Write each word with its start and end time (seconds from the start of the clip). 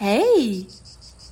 Hey 0.00 0.66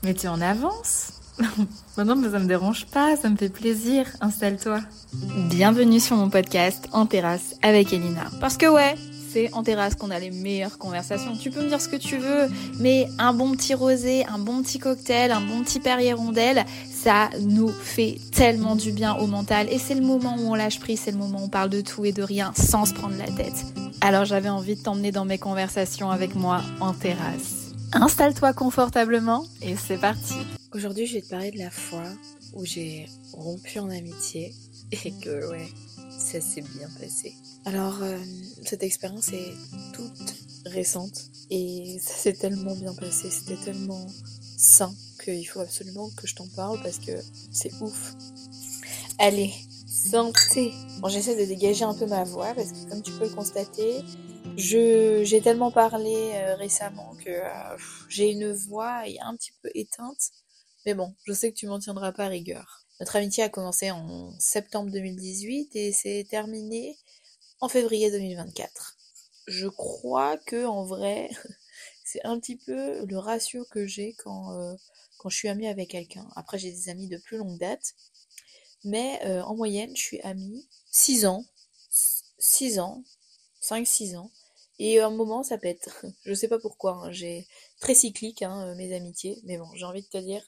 Mais 0.03 0.15
tu 0.15 0.29
en 0.29 0.41
avances 0.41 1.13
Maintenant, 1.97 2.17
mais 2.17 2.31
ça 2.31 2.39
me 2.39 2.47
dérange 2.47 2.87
pas, 2.87 3.17
ça 3.17 3.29
me 3.29 3.37
fait 3.37 3.49
plaisir. 3.49 4.07
Installe-toi. 4.21 4.81
Bienvenue 5.51 6.01
sur 6.01 6.17
mon 6.17 6.31
podcast 6.31 6.89
En 6.93 7.07
terrasse 7.07 7.57
avec 7.63 7.93
Elina. 7.93 8.31
Parce 8.41 8.57
que 8.57 8.67
ouais, 8.67 8.95
c'est 9.33 9.53
en 9.55 9.63
terrasse 9.63 9.95
qu'on 9.95 10.11
a 10.11 10.19
les 10.19 10.31
meilleures 10.31 10.79
conversations. 10.79 11.37
Tu 11.37 11.51
peux 11.51 11.63
me 11.63 11.69
dire 11.69 11.81
ce 11.81 11.89
que 11.89 11.97
tu 11.97 12.19
veux, 12.19 12.49
mais 12.81 13.09
un 13.19 13.33
bon 13.33 13.53
petit 13.53 13.75
rosé, 13.75 14.27
un 14.27 14.39
bon 14.39 14.63
petit 14.63 14.79
cocktail, 14.79 15.33
un 15.33 15.41
bon 15.41 15.63
petit 15.63 15.81
Perrier 15.81 16.13
rondelle, 16.13 16.65
ça 16.91 17.31
nous 17.41 17.69
fait 17.69 18.19
tellement 18.33 18.77
du 18.77 18.93
bien 18.93 19.15
au 19.15 19.27
mental. 19.27 19.69
Et 19.71 19.79
c'est 19.79 19.95
le 19.95 20.03
moment 20.03 20.37
où 20.39 20.51
on 20.51 20.55
lâche 20.55 20.81
prise, 20.81 21.01
c'est 21.05 21.13
le 21.13 21.19
moment 21.19 21.41
où 21.41 21.45
on 21.45 21.49
parle 21.49 21.71
de 21.71 21.81
tout 21.81 22.05
et 22.05 22.13
de 22.13 22.23
rien 22.23 22.53
sans 22.55 22.85
se 22.85 22.93
prendre 22.93 23.17
la 23.17 23.31
tête. 23.31 23.65
Alors 24.01 24.25
j'avais 24.25 24.51
envie 24.51 24.77
de 24.77 24.83
t'emmener 24.83 25.13
dans 25.13 25.25
mes 25.25 25.39
conversations 25.39 26.11
avec 26.11 26.35
moi 26.35 26.61
en 26.81 26.93
terrasse. 26.93 27.62
Installe-toi 27.93 28.55
confortablement 28.55 29.45
et 29.61 29.77
c'est 29.77 29.99
parti. 29.99 30.35
Aujourd'hui, 30.73 31.07
je 31.07 31.15
vais 31.15 31.21
te 31.21 31.29
parler 31.29 31.51
de 31.51 31.59
la 31.59 31.71
fois 31.71 32.05
où 32.55 32.65
j'ai 32.65 33.07
rompu 33.33 33.79
en 33.79 33.91
amitié 33.91 34.55
et 34.91 35.11
que 35.11 35.51
ouais, 35.51 35.69
ça 36.11 36.41
s'est 36.41 36.65
bien 36.77 36.89
passé. 36.99 37.35
Alors, 37.67 38.03
euh, 38.03 38.19
cette 38.65 38.83
expérience 38.83 39.29
est 39.33 39.55
toute 39.93 40.35
récente 40.67 41.21
et 41.51 41.99
ça 42.01 42.15
s'est 42.15 42.33
tellement 42.33 42.75
bien 42.75 42.95
passé, 42.95 43.31
c'était 43.31 43.63
tellement 43.63 44.07
sain 44.57 44.93
qu'il 45.23 45.47
faut 45.47 45.61
absolument 45.61 46.09
que 46.17 46.27
je 46.27 46.35
t'en 46.35 46.49
parle 46.57 46.81
parce 46.83 46.99
que 46.99 47.13
c'est 47.51 47.73
ouf. 47.83 48.15
Allez, 49.19 49.53
santé 49.93 50.73
Bon, 51.01 51.09
j'essaie 51.09 51.37
de 51.37 51.45
dégager 51.45 51.85
un 51.85 51.95
peu 51.95 52.07
ma 52.07 52.25
voix 52.25 52.55
parce 52.55 52.73
que 52.73 52.89
comme 52.89 53.03
tu 53.03 53.13
peux 53.13 53.29
le 53.29 53.35
constater, 53.35 54.03
je 54.57 55.23
j'ai 55.25 55.41
tellement 55.43 55.71
parlé 55.71 56.33
euh, 56.35 56.57
récemment 56.57 57.15
que 57.25 57.31
euh, 57.31 57.77
j'ai 58.09 58.31
une 58.31 58.53
voix 58.53 59.03
un 59.21 59.37
petit 59.37 59.53
peu 59.63 59.71
éteinte. 59.75 60.31
Mais 60.87 60.95
bon, 60.95 61.15
je 61.25 61.33
sais 61.33 61.53
que 61.53 61.57
tu 61.57 61.67
m'en 61.67 61.79
tiendras 61.79 62.13
pas 62.13 62.27
rigueur. 62.27 62.85
Notre 63.01 63.17
amitié 63.17 63.45
a 63.45 63.49
commencé 63.49 63.91
en 63.91 64.33
septembre 64.39 64.91
2018 64.91 65.77
et 65.77 65.93
s'est 65.93 66.27
terminée 66.29 66.97
en 67.61 67.69
février 67.69 68.11
2024. 68.11 68.97
Je 69.47 69.69
crois 69.69 70.39
que 70.39 70.65
en 70.65 70.85
vrai, 70.85 71.29
c'est 72.05 72.25
un 72.25 72.39
petit 72.41 72.57
peu 72.57 73.05
le 73.05 73.19
ratio 73.19 73.67
que 73.71 73.87
j'ai 73.87 74.15
quand 74.15 74.59
euh, 74.59 74.75
quand 75.19 75.29
je 75.29 75.37
suis 75.37 75.49
amie 75.49 75.69
avec 75.69 75.91
quelqu'un. 75.91 76.27
Après, 76.35 76.59
j'ai 76.59 76.71
des 76.71 76.89
amis 76.89 77.09
de 77.09 77.19
plus 77.19 77.37
longue 77.37 77.59
date, 77.59 77.95
mais 78.85 79.21
en 79.43 79.55
moyenne, 79.55 79.97
je 79.97 80.03
suis 80.03 80.21
amie 80.21 80.67
6 80.91 81.27
ans, 81.27 81.45
6 82.39 82.79
ans, 82.81 83.03
5-6 83.63 84.17
ans. 84.17 84.31
Et 84.79 84.99
à 84.99 85.07
un 85.07 85.11
moment, 85.11 85.43
ça 85.43 85.59
pète. 85.59 85.89
Je 86.25 86.35
sais 86.35 86.49
pas 86.49 86.59
pourquoi. 86.59 86.95
Hein. 86.95 87.13
J'ai 87.13 87.47
très 87.81 87.95
cyclique 87.95 88.43
hein, 88.43 88.67
euh, 88.67 88.75
mes 88.75 88.95
amitiés, 88.95 89.39
mais 89.45 89.59
bon, 89.59 89.69
j'ai 89.75 89.85
envie 89.85 90.03
de 90.03 90.09
te 90.09 90.19
dire, 90.19 90.43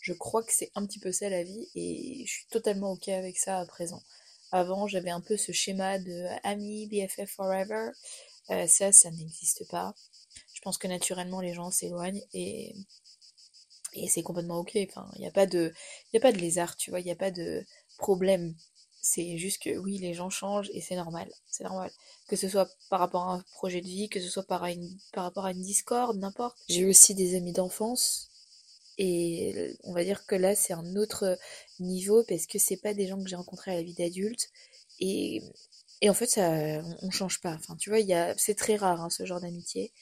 je 0.00 0.12
crois 0.12 0.42
que 0.42 0.52
c'est 0.52 0.70
un 0.74 0.86
petit 0.86 0.98
peu 0.98 1.12
ça 1.12 1.28
la 1.28 1.42
vie, 1.42 1.68
et 1.74 2.24
je 2.26 2.32
suis 2.32 2.46
totalement 2.46 2.92
ok 2.92 3.08
avec 3.08 3.38
ça 3.38 3.58
à 3.58 3.66
présent. 3.66 4.02
Avant, 4.52 4.86
j'avais 4.86 5.10
un 5.10 5.20
peu 5.20 5.36
ce 5.36 5.52
schéma 5.52 5.98
de 5.98 6.26
ami, 6.44 6.86
BFF 6.88 7.30
forever. 7.30 7.90
Euh, 8.50 8.66
ça, 8.66 8.92
ça 8.92 9.10
n'existe 9.10 9.68
pas. 9.68 9.94
Je 10.54 10.60
pense 10.62 10.78
que 10.78 10.88
naturellement, 10.88 11.40
les 11.40 11.54
gens 11.54 11.70
s'éloignent 11.70 12.22
et 12.32 12.74
et 13.94 14.08
c'est 14.08 14.22
complètement 14.22 14.58
ok. 14.60 14.78
Enfin, 14.88 15.08
il 15.16 15.20
n'y 15.20 15.26
a 15.26 15.32
pas 15.32 15.46
de, 15.46 15.72
il 16.12 16.16
a 16.16 16.20
pas 16.20 16.32
de 16.32 16.38
lézard, 16.38 16.76
tu 16.76 16.90
vois. 16.90 17.00
Il 17.00 17.04
n'y 17.04 17.10
a 17.10 17.16
pas 17.16 17.30
de 17.30 17.64
problème. 17.98 18.54
C'est 19.02 19.38
juste 19.38 19.62
que 19.62 19.76
oui, 19.78 19.98
les 19.98 20.14
gens 20.14 20.30
changent 20.30 20.70
et 20.74 20.80
c'est 20.80 20.96
normal. 20.96 21.30
C'est 21.50 21.64
normal 21.64 21.90
que 22.30 22.36
ce 22.36 22.48
soit 22.48 22.70
par 22.90 23.00
rapport 23.00 23.28
à 23.28 23.34
un 23.34 23.44
projet 23.54 23.80
de 23.80 23.88
vie, 23.88 24.08
que 24.08 24.20
ce 24.20 24.28
soit 24.28 24.44
par, 24.44 24.64
par 25.12 25.24
rapport 25.24 25.46
à 25.46 25.50
une 25.50 25.62
discorde, 25.62 26.16
n'importe. 26.18 26.56
J'ai 26.68 26.86
aussi 26.86 27.16
des 27.16 27.34
amis 27.34 27.52
d'enfance 27.52 28.30
et 28.98 29.76
on 29.82 29.92
va 29.92 30.04
dire 30.04 30.24
que 30.26 30.36
là 30.36 30.54
c'est 30.54 30.72
un 30.72 30.94
autre 30.94 31.36
niveau 31.80 32.22
parce 32.28 32.46
que 32.46 32.60
c'est 32.60 32.76
pas 32.76 32.94
des 32.94 33.08
gens 33.08 33.20
que 33.20 33.28
j'ai 33.28 33.34
rencontrés 33.34 33.72
à 33.72 33.74
la 33.74 33.82
vie 33.82 33.94
d'adulte 33.94 34.48
et, 35.00 35.42
et 36.02 36.08
en 36.08 36.14
fait 36.14 36.28
ça 36.28 36.52
on, 37.02 37.10
change 37.10 37.40
pas. 37.40 37.54
Enfin 37.54 37.74
tu 37.76 37.90
vois, 37.90 37.98
y 37.98 38.14
c'est 38.36 38.54
très 38.54 38.76
rare 38.76 39.00
hein, 39.00 39.10
ce 39.10 39.26
genre 39.26 39.40
d'amitié. 39.40 39.92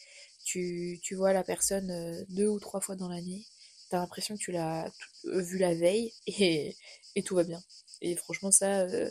Tu, 0.44 1.00
tu 1.02 1.14
vois 1.14 1.32
la 1.32 1.44
personne 1.44 1.90
euh, 1.90 2.24
deux 2.28 2.48
ou 2.48 2.60
trois 2.60 2.80
fois 2.80 2.96
dans 2.96 3.08
l'année, 3.08 3.46
t'as 3.88 3.98
l'impression 3.98 4.36
que 4.36 4.40
tu 4.40 4.52
l'as 4.52 4.90
vu 5.24 5.58
la 5.58 5.74
veille 5.74 6.12
et, 6.26 6.76
et 7.14 7.22
tout 7.22 7.34
va 7.34 7.44
bien. 7.44 7.62
Et 8.00 8.16
franchement 8.16 8.50
ça, 8.50 8.80
euh, 8.82 9.10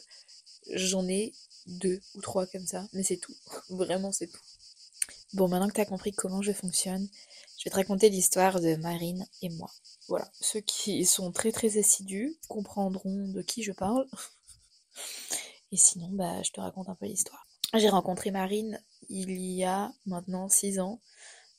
j'en 0.72 1.08
ai 1.08 1.34
deux 1.66 2.00
ou 2.16 2.22
trois 2.22 2.48
comme 2.48 2.66
ça, 2.66 2.88
mais 2.94 3.04
c'est 3.04 3.18
tout. 3.18 3.36
Vraiment, 3.70 4.12
c'est 4.12 4.28
tout. 4.28 4.42
Bon, 5.34 5.48
maintenant 5.48 5.68
que 5.68 5.74
tu 5.74 5.82
as 5.82 5.86
compris 5.86 6.14
comment 6.14 6.42
je 6.42 6.54
fonctionne, 6.54 7.08
je 7.58 7.66
vais 7.66 7.72
te 7.72 7.76
raconter 7.76 8.10
l'histoire 8.10 8.62
de 8.62 8.76
Marine 8.76 9.28
et 9.42 9.50
moi. 9.50 9.70
Voilà, 10.08 10.30
ceux 10.40 10.62
qui 10.62 11.06
sont 11.06 11.32
très 11.32 11.52
très 11.52 11.78
assidus 11.78 12.38
comprendront 12.48 13.28
de 13.28 13.42
qui 13.42 13.64
je 13.64 13.74
parle. 13.74 14.08
Et 15.74 15.78
sinon, 15.78 16.08
bah, 16.12 16.42
je 16.44 16.52
te 16.52 16.62
raconte 16.62 16.88
un 16.88 16.96
peu 16.96 17.08
l'histoire. 17.08 17.46
J'ai 17.74 17.90
rencontré 17.90 18.32
Marine 18.32 18.82
il 19.10 19.32
y 19.32 19.66
a 19.66 19.92
maintenant 20.06 20.48
six 20.48 20.80
ans, 20.80 21.02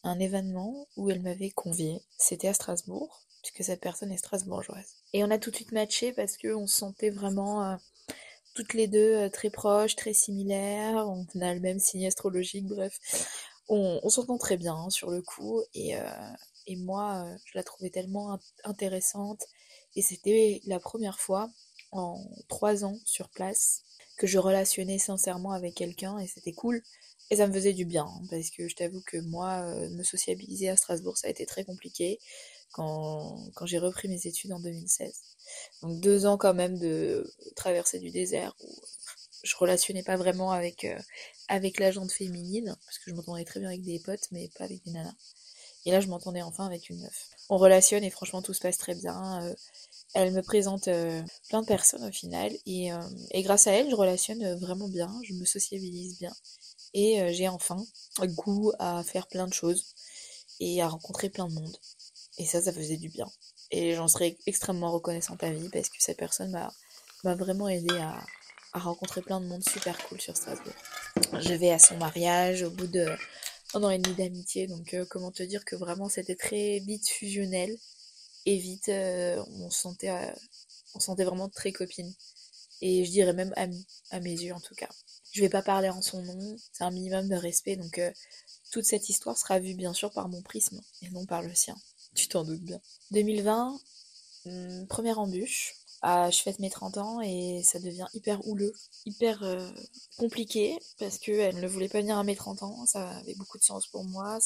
un 0.09 0.19
événement 0.19 0.87
où 0.97 1.11
elle 1.11 1.23
m'avait 1.23 1.51
convié. 1.51 2.01
C'était 2.19 2.49
à 2.49 2.55
Strasbourg, 2.55 3.23
puisque 3.43 3.65
cette 3.65 3.81
personne 3.81 4.13
est 4.13 4.19
strasbourgeoise. 4.19 4.97
Et 5.13 5.25
on 5.25 5.31
a 5.31 5.39
tout 5.39 5.51
de 5.51 5.57
suite 5.57 5.73
matché 5.73 6.13
parce 6.13 6.37
qu'on 6.37 6.67
se 6.67 6.77
sentait 6.77 7.11
vraiment 7.11 7.65
euh, 7.65 7.77
toutes 8.55 8.75
les 8.75 8.89
deux 8.89 9.15
euh, 9.15 9.29
très 9.29 9.51
proches, 9.51 9.97
très 9.97 10.13
similaires, 10.13 11.07
on 11.07 11.27
a 11.41 11.55
le 11.55 11.61
même 11.61 11.79
signe 11.79 12.07
astrologique, 12.07 12.67
bref. 12.67 12.99
On, 13.71 14.09
s'entend 14.09 14.39
très 14.39 14.57
bien 14.57 14.75
hein, 14.75 14.91
sur 14.91 15.11
le 15.11 15.21
coup, 15.21 15.63
et, 15.75 15.95
euh, 15.95 16.33
et 16.67 16.77
moi, 16.77 17.27
je 17.45 17.53
la 17.55 17.63
trouvais 17.63 17.91
tellement 17.91 18.39
intéressante, 18.65 19.45
et 19.95 20.01
c'était 20.01 20.63
la 20.65 20.81
première 20.81 21.21
fois 21.21 21.51
en 21.93 22.19
trois 22.49 22.87
ans 22.87 22.99
sur 23.05 23.29
place 23.29 23.83
que 24.17 24.27
je 24.27 24.39
relationnais 24.39 24.99
sincèrement 24.99 25.53
avec 25.53 25.75
quelqu'un, 25.75 26.19
et 26.19 26.27
c'était 26.27 26.55
cool. 26.55 26.83
Et 27.31 27.37
ça 27.37 27.47
me 27.47 27.53
faisait 27.53 27.75
du 27.75 27.85
bien, 27.85 28.05
hein, 28.05 28.23
parce 28.31 28.51
que 28.51 28.69
je 28.69 28.75
t'avoue 28.75 29.03
que 29.03 29.19
moi, 29.19 29.63
me 29.91 30.03
sociabiliser 30.03 30.71
à 30.71 30.77
Strasbourg, 30.77 31.17
ça 31.19 31.29
a 31.29 31.31
été 31.31 31.45
très 31.45 31.65
compliqué 31.65 32.19
quand, 32.73 33.51
quand 33.55 33.67
j'ai 33.67 33.79
repris 33.79 34.09
mes 34.09 34.27
études 34.27 34.53
en 34.53 34.61
2016. 34.61 35.13
Donc 35.83 36.01
deux 36.01 36.27
ans 36.27 36.39
quand 36.39 36.55
même 36.55 36.79
de 36.79 37.31
traversée 37.57 37.99
du 37.99 38.11
désert 38.11 38.55
où 38.63 38.75
je 39.43 39.57
relationnais 39.57 40.03
pas 40.03 40.17
vraiment 40.17 40.53
avec, 40.53 40.85
euh, 40.85 40.99
avec 41.49 41.79
la 41.79 41.91
jante 41.91 42.13
féminine, 42.13 42.77
parce 42.85 42.99
que 42.99 43.11
je 43.11 43.15
m'entendais 43.15 43.45
très 43.45 43.61
bien 43.61 43.69
avec 43.69 43.83
des 43.83 44.01
potes, 44.01 44.29
mais 44.33 44.51
pas 44.57 44.65
avec 44.65 44.85
des 44.85 44.91
nanas. 44.91 45.15
Et 45.87 45.93
là, 45.93 46.01
je 46.01 46.09
m'entendais 46.09 46.43
enfin 46.43 46.67
avec 46.67 46.91
une 46.91 47.01
meuf. 47.01 47.29
On 47.49 47.57
relationne 47.57 48.05
et 48.05 48.11
franchement, 48.11 48.43
tout 48.43 48.53
se 48.53 48.61
passe 48.61 48.79
très 48.79 48.95
bien. 48.95 49.43
Euh, 49.45 49.55
elle 50.15 50.33
me 50.33 50.43
présente 50.43 50.89
euh, 50.89 51.23
plein 51.49 51.63
de 51.63 51.67
personnes 51.67 52.05
au 52.05 52.13
final. 52.13 52.53
Et, 52.67 52.91
et, 53.31 53.43
grâce 53.43 53.67
à 53.67 53.73
elle, 53.73 53.91
je 53.91 53.95
relationne 53.95 54.55
vraiment 54.59 54.89
bien. 54.89 55.13
Je 55.25 55.35
me 55.35 55.45
sociabilise 55.45 56.19
bien. 56.19 56.33
Et 56.95 57.35
j'ai 57.35 57.49
enfin 57.49 57.85
goût 58.21 58.73
à 58.79 59.05
faire 59.05 59.27
plein 59.27 59.47
de 59.47 59.53
choses 59.53 59.85
et 60.61 60.83
à 60.83 60.89
rencontrer 60.89 61.29
plein 61.29 61.47
de 61.49 61.55
monde. 61.55 61.77
Et 62.39 62.47
ça, 62.47 62.63
ça 62.63 62.73
faisait 62.73 62.97
du 62.97 63.09
bien. 63.09 63.31
Et 63.71 63.95
j'en 63.95 64.09
serais 64.09 64.39
extrêmement 64.47 64.91
reconnaissante 64.91 65.43
à 65.43 65.51
vie 65.51 65.69
parce 65.69 65.89
que 65.89 66.03
cette 66.03 66.17
personne 66.17 66.51
m'a 67.25 67.35
vraiment 67.35 67.69
aidé 67.69 67.95
à, 67.99 68.19
à, 68.73 68.79
rencontrer 68.79 69.21
plein 69.21 69.41
de 69.41 69.47
monde 69.47 69.63
super 69.69 69.97
cool 70.09 70.21
sur 70.21 70.37
Strasbourg. 70.37 70.73
Je 71.41 71.53
vais 71.53 71.71
à 71.71 71.79
son 71.79 71.97
mariage 71.99 72.63
au 72.63 72.71
bout 72.71 72.87
de 72.87 73.07
un 73.75 73.83
an 73.83 73.91
et 73.91 73.99
demi 73.99 74.15
d'amitié, 74.15 74.67
donc 74.67 74.95
euh, 74.95 75.05
comment 75.11 75.31
te 75.31 75.43
dire 75.43 75.65
que 75.65 75.77
vraiment 75.77 76.09
c'était 76.09 76.37
très 76.37 76.79
vite 76.79 77.07
fusionnel 77.07 77.77
et 78.49 78.57
vite 78.59 78.89
euh, 78.89 79.43
on 79.57 79.71
se 79.71 79.81
sentait 79.81 80.11
euh, 80.11 80.33
on 80.95 81.01
sentait 81.01 81.25
vraiment 81.25 81.49
très 81.49 81.73
copine 81.73 82.13
et 82.81 83.05
je 83.05 83.11
dirais 83.11 83.33
même 83.33 83.53
amie 83.57 83.87
à 84.11 84.21
mes 84.21 84.33
yeux 84.33 84.55
en 84.55 84.61
tout 84.61 84.75
cas. 84.75 84.89
Je 85.33 85.43
vais 85.43 85.49
pas 85.51 85.63
parler 85.63 85.91
en 85.91 86.01
son 86.01 86.23
nom, 86.23 86.57
c'est 86.73 86.85
un 86.85 86.91
minimum 86.91 87.29
de 87.29 87.37
respect 87.37 87.77
donc 87.77 88.01
toute 88.71 88.85
cette 88.85 89.09
histoire 89.09 89.37
sera 89.37 89.59
vue 89.59 89.75
bien 89.75 89.93
sûr 89.93 90.11
par 90.13 90.29
mon 90.29 90.43
prisme 90.43 90.81
et 91.03 91.11
non 91.11 91.27
par 91.27 91.43
le 91.43 91.55
sien. 91.55 91.77
Tu 92.15 92.29
t'en 92.29 92.45
doutes 92.45 92.63
bien. 92.63 92.81
2020, 93.11 93.81
hmm, 94.47 94.87
première 94.87 95.19
embûche. 95.19 95.75
Ah, 96.01 96.31
je 96.31 96.39
fête 96.39 96.61
mes 96.61 96.71
30 96.71 96.97
ans 96.99 97.21
et 97.21 97.61
ça 97.65 97.81
devient 97.81 98.07
hyper 98.15 98.47
houleux, 98.47 98.73
hyper 99.05 99.43
euh, 99.43 99.69
compliqué 100.17 100.79
parce 100.99 101.19
qu'elle 101.19 101.59
ne 101.59 101.67
voulait 101.67 101.89
pas 101.89 101.99
venir 101.99 102.19
à 102.19 102.25
mes 102.25 102.37
30 102.37 102.63
ans. 102.63 102.87
Ça 102.87 103.09
avait 103.19 103.35
beaucoup 103.35 103.59
de 103.59 103.65
sens 103.65 103.89
pour 103.89 104.05
moi. 104.05 104.39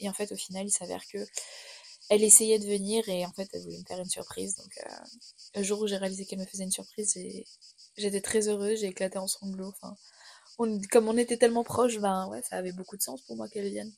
Et 0.00 0.08
en 0.08 0.14
fait, 0.14 0.32
au 0.32 0.36
final, 0.36 0.66
il 0.66 0.70
s'avère 0.70 1.06
que 1.06 1.18
elle 2.10 2.22
essayait 2.22 2.58
de 2.58 2.66
venir 2.66 3.08
et 3.08 3.24
en 3.24 3.32
fait, 3.32 3.48
elle 3.52 3.62
voulait 3.62 3.78
me 3.78 3.84
faire 3.84 3.98
une 3.98 4.08
surprise. 4.08 4.56
Donc, 4.56 4.72
euh, 4.86 4.94
le 5.56 5.62
jour 5.62 5.80
où 5.80 5.86
j'ai 5.86 5.96
réalisé 5.96 6.24
qu'elle 6.24 6.38
me 6.38 6.46
faisait 6.46 6.64
une 6.64 6.70
surprise, 6.70 7.16
j'étais 7.96 8.20
très 8.20 8.48
heureuse. 8.48 8.80
J'ai 8.80 8.88
éclaté 8.88 9.18
en 9.18 9.26
sanglots. 9.26 9.72
Enfin, 9.80 9.96
comme 10.90 11.08
on 11.08 11.16
était 11.16 11.36
tellement 11.36 11.64
proches, 11.64 11.98
ben 11.98 12.28
ouais, 12.28 12.42
ça 12.42 12.56
avait 12.56 12.72
beaucoup 12.72 12.96
de 12.96 13.02
sens 13.02 13.22
pour 13.22 13.36
moi 13.36 13.48
qu'elle 13.48 13.68
vienne. 13.68 13.92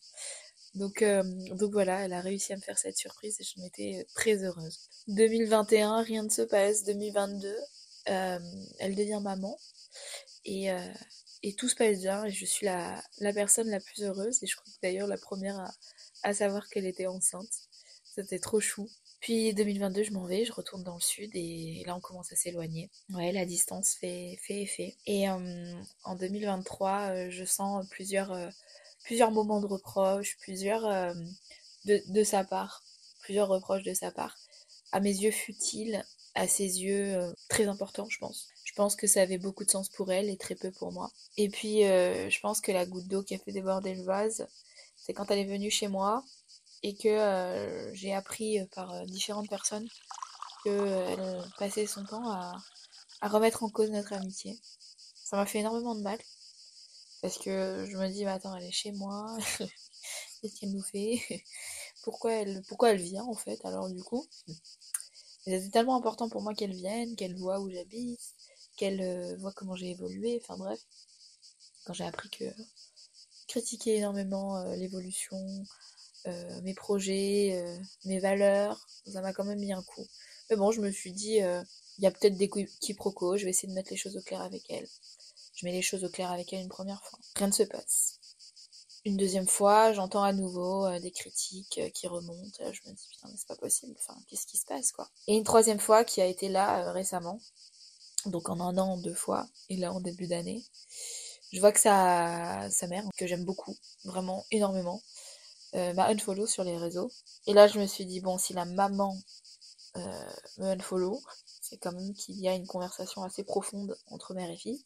Donc, 0.76 1.00
euh, 1.00 1.22
donc 1.54 1.72
voilà, 1.72 2.04
elle 2.04 2.12
a 2.12 2.20
réussi 2.20 2.52
à 2.52 2.56
me 2.56 2.60
faire 2.60 2.78
cette 2.78 2.98
surprise 2.98 3.40
et 3.40 3.44
je 3.44 3.60
m'étais 3.60 4.00
euh, 4.00 4.04
très 4.14 4.44
heureuse. 4.44 4.78
2021, 5.08 6.02
rien 6.02 6.22
ne 6.22 6.28
se 6.28 6.42
passe. 6.42 6.84
2022, 6.84 7.48
euh, 8.10 8.38
elle 8.78 8.94
devient 8.94 9.20
maman 9.22 9.58
et, 10.44 10.68
tout 11.56 11.68
se 11.68 11.76
passe 11.76 12.00
bien 12.00 12.24
et 12.24 12.30
je 12.30 12.44
suis 12.44 12.66
la, 12.66 13.02
personne 13.32 13.70
la 13.70 13.80
plus 13.80 14.02
heureuse 14.02 14.42
et 14.42 14.46
je 14.46 14.56
crois 14.56 14.70
d'ailleurs 14.82 15.06
la 15.06 15.16
première 15.16 15.72
à 16.22 16.34
savoir 16.34 16.68
qu'elle 16.68 16.86
était 16.86 17.06
enceinte. 17.06 17.48
C'était 18.16 18.38
trop 18.38 18.60
chou. 18.60 18.88
Puis 19.20 19.52
2022, 19.52 20.04
je 20.04 20.12
m'en 20.12 20.24
vais, 20.24 20.46
je 20.46 20.52
retourne 20.52 20.82
dans 20.82 20.94
le 20.94 21.00
sud 21.00 21.30
et 21.34 21.82
là 21.86 21.94
on 21.94 22.00
commence 22.00 22.32
à 22.32 22.36
s'éloigner. 22.36 22.90
Ouais, 23.10 23.30
la 23.30 23.44
distance 23.44 23.94
fait, 23.94 24.38
fait 24.42 24.62
effet. 24.62 24.94
Et 25.04 25.28
euh, 25.28 25.74
en 26.04 26.14
2023, 26.14 27.10
euh, 27.10 27.30
je 27.30 27.44
sens 27.44 27.86
plusieurs, 27.90 28.32
euh, 28.32 28.48
plusieurs 29.04 29.30
moments 29.32 29.60
de 29.60 29.66
reproche, 29.66 30.38
plusieurs 30.40 31.14
de, 31.84 32.02
de, 32.08 32.24
sa 32.24 32.44
part, 32.44 32.82
plusieurs 33.20 33.48
reproches 33.48 33.82
de 33.82 33.92
sa 33.92 34.10
part. 34.10 34.36
À 34.92 35.00
mes 35.00 35.14
yeux 35.14 35.30
futiles, 35.30 36.02
à 36.34 36.48
ses 36.48 36.82
yeux 36.82 37.34
très 37.50 37.66
importants, 37.66 38.08
je 38.08 38.18
pense. 38.18 38.48
Je 38.64 38.72
pense 38.72 38.96
que 38.96 39.06
ça 39.06 39.22
avait 39.22 39.38
beaucoup 39.38 39.64
de 39.64 39.70
sens 39.70 39.90
pour 39.90 40.10
elle 40.10 40.30
et 40.30 40.36
très 40.36 40.54
peu 40.54 40.70
pour 40.70 40.92
moi. 40.92 41.10
Et 41.36 41.48
puis, 41.48 41.80
je 41.80 42.40
pense 42.40 42.60
que 42.60 42.72
la 42.72 42.86
goutte 42.86 43.08
d'eau 43.08 43.22
qui 43.22 43.34
a 43.34 43.38
fait 43.38 43.52
déborder 43.52 43.94
le 43.94 44.04
vase, 44.04 44.46
c'est 44.96 45.12
quand 45.12 45.30
elle 45.30 45.40
est 45.40 45.44
venue 45.44 45.70
chez 45.70 45.88
moi 45.88 46.24
et 46.82 46.94
que 46.94 47.08
euh, 47.08 47.94
j'ai 47.94 48.14
appris 48.14 48.60
euh, 48.60 48.66
par 48.74 48.92
euh, 48.92 49.04
différentes 49.06 49.48
personnes 49.48 49.88
qu'elle 50.64 51.44
passait 51.58 51.86
son 51.86 52.04
temps 52.04 52.30
à, 52.30 52.52
remettre 53.22 53.62
en 53.62 53.70
cause 53.70 53.90
notre 53.90 54.12
amitié. 54.12 54.58
Ça 55.14 55.36
m'a 55.36 55.46
fait 55.46 55.60
énormément 55.60 55.94
de 55.94 56.02
mal 56.02 56.18
parce 57.22 57.38
que 57.38 57.86
je 57.90 57.96
me 57.96 58.08
dis, 58.08 58.24
bah, 58.24 58.34
attends, 58.34 58.54
elle 58.56 58.64
est 58.64 58.72
chez 58.72 58.92
moi, 58.92 59.36
qu'est-ce 59.58 60.60
qu'elle 60.60 60.72
nous 60.72 60.82
fait? 60.82 61.20
Pourquoi 62.02 62.34
elle, 62.34 62.62
pourquoi 62.68 62.90
elle 62.90 63.00
vient 63.00 63.24
en 63.24 63.34
fait 63.34 63.58
alors 63.64 63.88
du 63.88 64.00
coup? 64.00 64.24
C'était 65.42 65.70
tellement 65.70 65.96
important 65.96 66.28
pour 66.28 66.40
moi 66.40 66.54
qu'elle 66.54 66.72
vienne, 66.72 67.16
qu'elle 67.16 67.36
voit 67.36 67.58
où 67.58 67.68
j'habite, 67.68 68.20
qu'elle 68.76 69.36
voit 69.40 69.52
comment 69.52 69.74
j'ai 69.74 69.90
évolué, 69.90 70.40
enfin 70.40 70.56
bref. 70.56 70.78
Quand 71.84 71.94
j'ai 71.94 72.04
appris 72.04 72.30
que 72.30 72.44
critiquer 73.56 73.96
énormément 73.96 74.62
l'évolution, 74.74 75.38
euh, 76.26 76.60
mes 76.62 76.74
projets, 76.74 77.52
euh, 77.54 77.78
mes 78.04 78.18
valeurs. 78.18 78.78
Ça 79.06 79.22
m'a 79.22 79.32
quand 79.32 79.44
même 79.44 79.60
mis 79.60 79.72
un 79.72 79.82
coup. 79.82 80.06
Mais 80.50 80.56
bon, 80.56 80.72
je 80.72 80.82
me 80.82 80.90
suis 80.90 81.12
dit, 81.12 81.40
euh, 81.42 81.62
il 81.98 82.04
y 82.04 82.06
a 82.06 82.10
peut-être 82.10 82.36
des 82.36 82.50
quiproquos, 82.80 83.38
je 83.38 83.44
vais 83.44 83.50
essayer 83.50 83.68
de 83.68 83.74
mettre 83.74 83.90
les 83.90 83.96
choses 83.96 84.16
au 84.16 84.20
clair 84.20 84.42
avec 84.42 84.62
elle. 84.68 84.86
Je 85.54 85.64
mets 85.64 85.72
les 85.72 85.80
choses 85.80 86.04
au 86.04 86.10
clair 86.10 86.30
avec 86.30 86.52
elle 86.52 86.60
une 86.60 86.68
première 86.68 87.02
fois. 87.02 87.18
Rien 87.36 87.46
ne 87.46 87.52
se 87.52 87.62
passe. 87.62 88.18
Une 89.06 89.16
deuxième 89.16 89.46
fois, 89.46 89.94
j'entends 89.94 90.22
à 90.22 90.34
nouveau 90.34 90.86
des 90.98 91.12
critiques 91.12 91.80
qui 91.94 92.06
remontent. 92.08 92.72
Je 92.72 92.90
me 92.90 92.94
dis, 92.94 93.08
putain, 93.10 93.28
mais 93.28 93.36
c'est 93.38 93.46
pas 93.46 93.56
possible. 93.56 93.94
Enfin, 93.98 94.20
qu'est-ce 94.28 94.46
qui 94.46 94.58
se 94.58 94.66
passe, 94.66 94.92
quoi? 94.92 95.08
Et 95.28 95.36
une 95.36 95.44
troisième 95.44 95.78
fois 95.78 96.04
qui 96.04 96.20
a 96.20 96.26
été 96.26 96.48
là 96.48 96.92
récemment. 96.92 97.40
Donc 98.26 98.48
en 98.50 98.60
un 98.60 98.76
an, 98.76 98.98
deux 98.98 99.14
fois. 99.14 99.46
Et 99.70 99.76
là, 99.76 99.92
en 99.92 100.00
début 100.00 100.26
d'année. 100.26 100.64
Je 101.52 101.60
vois 101.60 101.72
que 101.72 101.80
sa, 101.80 102.68
sa 102.70 102.86
mère, 102.86 103.04
que 103.16 103.26
j'aime 103.26 103.44
beaucoup, 103.44 103.76
vraiment 104.04 104.44
énormément, 104.50 105.00
euh, 105.74 105.92
m'a 105.94 106.08
unfollow 106.08 106.46
sur 106.46 106.64
les 106.64 106.76
réseaux. 106.76 107.10
Et 107.46 107.52
là, 107.52 107.66
je 107.68 107.78
me 107.78 107.86
suis 107.86 108.06
dit, 108.06 108.20
bon, 108.20 108.38
si 108.38 108.52
la 108.52 108.64
maman 108.64 109.16
euh, 109.96 110.30
me 110.58 110.66
unfollow, 110.66 111.22
c'est 111.60 111.76
quand 111.76 111.92
même 111.92 112.14
qu'il 112.14 112.38
y 112.40 112.48
a 112.48 112.54
une 112.54 112.66
conversation 112.66 113.22
assez 113.22 113.44
profonde 113.44 113.96
entre 114.08 114.34
mère 114.34 114.50
et 114.50 114.56
fille 114.56 114.82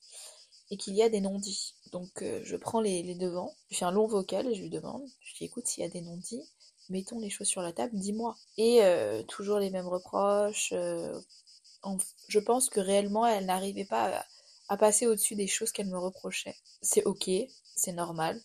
et 0.70 0.76
qu'il 0.76 0.94
y 0.94 1.02
a 1.02 1.08
des 1.08 1.20
non-dits. 1.20 1.74
Donc, 1.92 2.22
euh, 2.22 2.40
je 2.44 2.56
prends 2.56 2.80
les, 2.80 3.14
devants, 3.14 3.54
je 3.70 3.78
fais 3.78 3.84
un 3.84 3.90
long 3.92 4.06
vocal 4.06 4.46
et 4.48 4.54
je 4.54 4.62
lui 4.62 4.70
demande, 4.70 5.02
je 5.22 5.34
dis, 5.36 5.44
écoute, 5.44 5.66
s'il 5.66 5.82
y 5.84 5.86
a 5.86 5.90
des 5.90 6.00
non-dits, 6.00 6.42
mettons 6.88 7.20
les 7.20 7.30
choses 7.30 7.48
sur 7.48 7.62
la 7.62 7.72
table, 7.72 7.96
dis-moi. 7.96 8.36
Et 8.58 8.80
toujours 9.28 9.58
les 9.58 9.70
mêmes 9.70 9.88
reproches. 9.88 10.72
je 12.28 12.38
pense 12.40 12.68
que 12.68 12.80
réellement, 12.80 13.26
elle 13.26 13.46
n'arrivait 13.46 13.84
pas 13.84 14.24
à, 14.70 14.76
passer 14.76 15.06
au-dessus 15.06 15.34
des 15.34 15.46
choses 15.46 15.72
qu'elle 15.72 15.88
me 15.88 15.98
reprochait. 15.98 16.56
C'est 16.80 17.04
ok, 17.04 17.30
c'est 17.76 17.92
normal. 17.92 18.40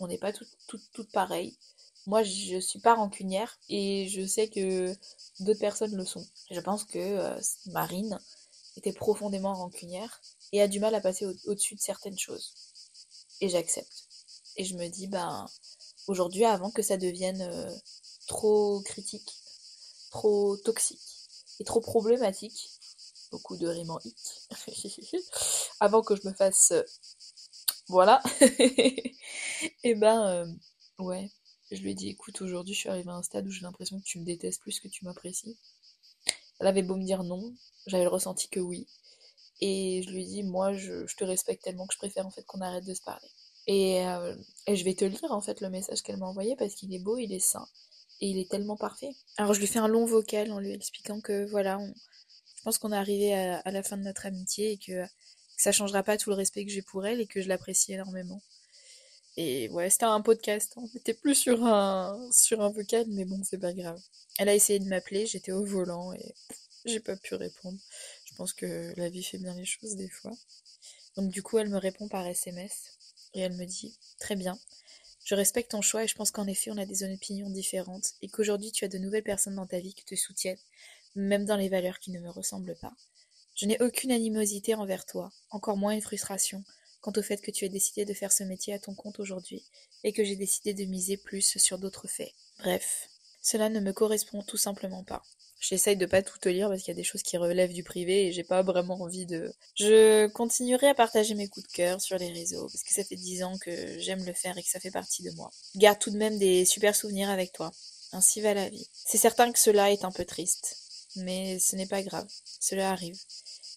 On 0.00 0.08
n'est 0.08 0.18
pas 0.18 0.32
toutes 0.32 0.50
tout, 0.66 1.04
pareilles. 1.12 1.56
Moi, 2.06 2.22
je 2.22 2.58
suis 2.58 2.80
pas 2.80 2.94
rancunière 2.94 3.56
et 3.68 4.08
je 4.08 4.26
sais 4.26 4.48
que 4.48 4.92
d'autres 5.40 5.60
personnes 5.60 5.94
le 5.94 6.04
sont. 6.04 6.26
Je 6.50 6.60
pense 6.60 6.84
que 6.84 6.98
euh, 6.98 7.40
Marine 7.66 8.18
était 8.76 8.92
profondément 8.92 9.54
rancunière 9.54 10.20
et 10.52 10.60
a 10.60 10.68
du 10.68 10.80
mal 10.80 10.94
à 10.94 11.00
passer 11.00 11.26
au-dessus 11.46 11.76
de 11.76 11.80
certaines 11.80 12.18
choses. 12.18 12.54
Et 13.40 13.48
j'accepte. 13.48 14.08
Et 14.56 14.64
je 14.64 14.76
me 14.76 14.88
dis, 14.88 15.06
ben, 15.06 15.48
aujourd'hui, 16.08 16.44
avant 16.44 16.70
que 16.70 16.82
ça 16.82 16.96
devienne 16.96 17.42
euh, 17.42 17.72
trop 18.26 18.80
critique, 18.80 19.32
trop 20.10 20.56
toxique 20.56 21.00
et 21.60 21.64
trop 21.64 21.80
problématique, 21.80 22.71
beaucoup 23.32 23.56
de 23.56 23.66
rimes 23.66 23.90
en 23.90 23.98
hit, 24.04 24.48
avant 25.80 26.02
que 26.02 26.14
je 26.14 26.28
me 26.28 26.32
fasse, 26.32 26.70
euh, 26.70 26.82
voilà, 27.88 28.22
et 29.82 29.94
ben, 29.96 30.56
ouais, 30.98 31.30
je 31.72 31.80
lui 31.82 31.92
ai 31.92 31.94
dit, 31.94 32.10
écoute, 32.10 32.40
aujourd'hui, 32.42 32.74
je 32.74 32.80
suis 32.80 32.88
arrivée 32.88 33.10
à 33.10 33.14
un 33.14 33.22
stade 33.22 33.46
où 33.46 33.50
j'ai 33.50 33.62
l'impression 33.62 33.98
que 33.98 34.04
tu 34.04 34.18
me 34.20 34.24
détestes 34.24 34.60
plus 34.60 34.78
que 34.78 34.88
tu 34.88 35.04
m'apprécies. 35.04 35.56
Elle 36.60 36.66
avait 36.66 36.82
beau 36.82 36.96
me 36.96 37.04
dire 37.04 37.24
non, 37.24 37.54
j'avais 37.86 38.04
le 38.04 38.10
ressenti 38.10 38.48
que 38.48 38.60
oui. 38.60 38.86
Et 39.60 40.02
je 40.02 40.10
lui 40.10 40.22
ai 40.22 40.26
dit, 40.26 40.42
moi, 40.42 40.74
je, 40.74 41.06
te 41.16 41.24
respecte 41.24 41.64
tellement 41.64 41.86
que 41.86 41.94
je 41.94 41.98
préfère 41.98 42.26
en 42.26 42.30
fait 42.30 42.44
qu'on 42.44 42.60
arrête 42.60 42.84
de 42.84 42.94
se 42.94 43.02
parler. 43.02 43.28
Et, 43.66 44.06
euh, 44.06 44.36
et, 44.66 44.76
je 44.76 44.84
vais 44.84 44.94
te 44.94 45.04
lire 45.04 45.30
en 45.30 45.40
fait 45.40 45.60
le 45.60 45.70
message 45.70 46.02
qu'elle 46.02 46.18
m'a 46.18 46.26
envoyé 46.26 46.56
parce 46.56 46.74
qu'il 46.74 46.92
est 46.94 46.98
beau, 46.98 47.16
il 47.16 47.32
est 47.32 47.38
sain 47.38 47.66
et 48.20 48.28
il 48.28 48.38
est 48.38 48.50
tellement 48.50 48.76
parfait. 48.76 49.14
Alors 49.36 49.54
je 49.54 49.60
lui 49.60 49.68
fais 49.68 49.78
un 49.78 49.88
long 49.88 50.04
vocal 50.04 50.50
en 50.52 50.58
lui 50.58 50.72
expliquant 50.72 51.20
que 51.20 51.48
voilà, 51.50 51.78
je 52.62 52.64
pense 52.64 52.78
qu'on 52.78 52.92
est 52.92 52.96
arrivé 52.96 53.34
à, 53.34 53.70
la 53.72 53.82
fin 53.82 53.96
de 53.96 54.04
notre 54.04 54.24
amitié 54.24 54.70
et 54.70 54.76
que, 54.76 55.04
que 55.04 55.08
ça 55.56 55.72
changera 55.72 56.04
pas 56.04 56.16
tout 56.16 56.30
le 56.30 56.36
respect 56.36 56.64
que 56.64 56.70
j'ai 56.70 56.80
pour 56.80 57.04
elle 57.04 57.20
et 57.20 57.26
que 57.26 57.42
je 57.42 57.48
l'apprécie 57.48 57.92
énormément. 57.92 58.40
Et 59.36 59.68
ouais, 59.70 59.90
c'était 59.90 60.04
un 60.04 60.20
podcast. 60.20 60.72
On 60.76 60.86
était 60.94 61.12
plus 61.12 61.34
sur 61.34 61.64
un, 61.66 62.30
sur 62.30 62.60
un 62.60 62.70
vocal, 62.70 63.06
mais 63.08 63.24
bon, 63.24 63.42
c'est 63.42 63.58
pas 63.58 63.72
grave. 63.72 64.00
Elle 64.38 64.48
a 64.48 64.54
essayé 64.54 64.78
de 64.78 64.84
m'appeler, 64.84 65.26
j'étais 65.26 65.50
au 65.50 65.64
volant 65.64 66.12
et 66.12 66.36
j'ai 66.84 67.00
pas 67.00 67.16
pu 67.16 67.34
répondre. 67.34 67.80
Je 68.26 68.34
pense 68.36 68.52
que 68.52 68.92
la 68.96 69.08
vie 69.08 69.24
fait 69.24 69.38
bien 69.38 69.56
les 69.56 69.64
choses 69.64 69.96
des 69.96 70.08
fois. 70.08 70.30
Donc 71.16 71.32
du 71.32 71.42
coup, 71.42 71.58
elle 71.58 71.68
me 71.68 71.78
répond 71.78 72.06
par 72.06 72.24
SMS 72.24 72.96
et 73.34 73.40
elle 73.40 73.54
me 73.54 73.64
dit 73.64 73.98
Très 74.20 74.36
bien, 74.36 74.56
je 75.24 75.34
respecte 75.34 75.72
ton 75.72 75.82
choix 75.82 76.04
et 76.04 76.06
je 76.06 76.14
pense 76.14 76.30
qu'en 76.30 76.46
effet, 76.46 76.70
on 76.70 76.78
a 76.78 76.86
des 76.86 77.02
opinions 77.02 77.50
différentes 77.50 78.12
et 78.22 78.28
qu'aujourd'hui, 78.28 78.70
tu 78.70 78.84
as 78.84 78.88
de 78.88 78.98
nouvelles 78.98 79.24
personnes 79.24 79.56
dans 79.56 79.66
ta 79.66 79.80
vie 79.80 79.94
qui 79.94 80.04
te 80.04 80.14
soutiennent, 80.14 80.58
même 81.14 81.44
dans 81.44 81.56
les 81.56 81.68
valeurs 81.68 81.98
qui 81.98 82.10
ne 82.10 82.20
me 82.20 82.30
ressemblent 82.30 82.76
pas. 82.80 82.92
Je 83.54 83.66
n'ai 83.66 83.80
aucune 83.82 84.12
animosité 84.12 84.74
envers 84.74 85.06
toi, 85.06 85.30
encore 85.50 85.76
moins 85.76 85.92
une 85.92 86.00
frustration 86.00 86.64
quant 87.02 87.12
au 87.16 87.22
fait 87.22 87.38
que 87.38 87.50
tu 87.50 87.64
aies 87.64 87.68
décidé 87.68 88.04
de 88.04 88.14
faire 88.14 88.32
ce 88.32 88.44
métier 88.44 88.72
à 88.72 88.78
ton 88.78 88.94
compte 88.94 89.20
aujourd'hui 89.20 89.62
et 90.04 90.12
que 90.12 90.24
j'ai 90.24 90.36
décidé 90.36 90.72
de 90.72 90.84
miser 90.84 91.16
plus 91.16 91.58
sur 91.58 91.78
d'autres 91.78 92.08
faits. 92.08 92.32
Bref, 92.60 93.08
cela 93.42 93.68
ne 93.68 93.80
me 93.80 93.92
correspond 93.92 94.42
tout 94.42 94.56
simplement 94.56 95.04
pas. 95.04 95.22
J'essaye 95.60 95.96
de 95.96 96.06
pas 96.06 96.22
tout 96.22 96.38
te 96.38 96.48
lire 96.48 96.68
parce 96.68 96.82
qu'il 96.82 96.92
y 96.92 96.96
a 96.96 97.00
des 97.00 97.04
choses 97.04 97.22
qui 97.22 97.36
relèvent 97.36 97.72
du 97.72 97.84
privé 97.84 98.26
et 98.26 98.32
j'ai 98.32 98.42
pas 98.42 98.62
vraiment 98.62 99.00
envie 99.00 99.26
de. 99.26 99.52
Je 99.76 100.26
continuerai 100.28 100.88
à 100.88 100.94
partager 100.94 101.34
mes 101.34 101.46
coups 101.46 101.66
de 101.68 101.72
cœur 101.72 102.00
sur 102.00 102.18
les 102.18 102.32
réseaux 102.32 102.66
parce 102.66 102.82
que 102.82 102.92
ça 102.92 103.04
fait 103.04 103.16
dix 103.16 103.44
ans 103.44 103.56
que 103.58 103.98
j'aime 104.00 104.24
le 104.24 104.32
faire 104.32 104.58
et 104.58 104.62
que 104.62 104.68
ça 104.68 104.80
fait 104.80 104.90
partie 104.90 105.22
de 105.22 105.30
moi. 105.32 105.50
Garde 105.76 106.00
tout 106.00 106.10
de 106.10 106.16
même 106.16 106.38
des 106.38 106.64
super 106.64 106.96
souvenirs 106.96 107.30
avec 107.30 107.52
toi. 107.52 107.70
Ainsi 108.12 108.40
va 108.40 108.54
la 108.54 108.68
vie. 108.68 108.88
C'est 108.92 109.18
certain 109.18 109.52
que 109.52 109.58
cela 109.58 109.92
est 109.92 110.04
un 110.04 110.10
peu 110.10 110.24
triste, 110.24 110.81
mais 111.16 111.58
ce 111.58 111.76
n'est 111.76 111.86
pas 111.86 112.02
grave. 112.02 112.28
Cela 112.60 112.90
arrive. 112.90 113.18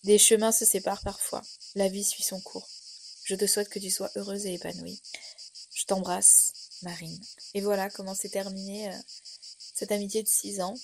Des 0.04 0.18
chemins 0.18 0.52
se 0.52 0.66
séparent 0.66 1.04
parfois. 1.04 1.42
La 1.76 1.90
vie 1.90 2.04
suit 2.04 2.24
son 2.24 2.40
cours. 2.42 2.68
Je 3.24 3.36
te 3.36 3.48
souhaite 3.48 3.70
que 3.70 3.80
tu 3.80 3.90
sois 3.90 4.12
heureuse 4.16 4.46
et 4.46 4.54
épanouie. 4.54 5.02
Je 5.74 5.86
t'embrasse, 5.86 6.54
Marine. 6.84 7.20
Et 7.54 7.62
voilà 7.62 7.90
comment 7.90 8.14
s'est 8.14 8.30
terminée 8.30 8.92
euh, 8.94 8.98
cette 9.74 9.92
amitié 9.92 10.24
de 10.24 10.28
6 10.28 10.62
ans. 10.62 10.76